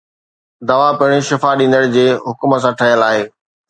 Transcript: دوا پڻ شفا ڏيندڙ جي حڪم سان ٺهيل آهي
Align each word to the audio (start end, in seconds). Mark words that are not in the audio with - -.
دوا 0.67 0.87
پڻ 0.99 1.09
شفا 1.27 1.51
ڏيندڙ 1.59 1.83
جي 1.95 2.05
حڪم 2.25 2.51
سان 2.63 2.73
ٺهيل 2.83 3.01
آهي 3.11 3.23